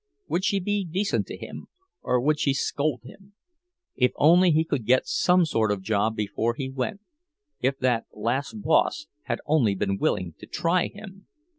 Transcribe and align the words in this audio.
Would 0.29 0.43
she 0.43 0.59
be 0.59 0.83
decent 0.83 1.27
to 1.27 1.37
him, 1.37 1.67
or 2.01 2.19
would 2.19 2.39
she 2.39 2.55
scold 2.55 3.01
him? 3.03 3.35
If 3.93 4.13
only 4.15 4.49
he 4.49 4.65
could 4.65 4.87
get 4.87 5.05
some 5.05 5.45
sort 5.45 5.71
of 5.71 5.77
a 5.77 5.81
job 5.83 6.15
before 6.15 6.55
he 6.55 6.71
went—if 6.71 7.77
that 7.77 8.07
last 8.11 8.63
boss 8.63 9.05
had 9.25 9.41
only 9.45 9.75
been 9.75 9.99
willing 9.99 10.33
to 10.39 10.47
try 10.47 10.87
him! 10.87 11.27